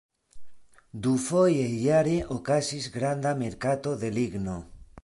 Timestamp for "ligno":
4.19-4.63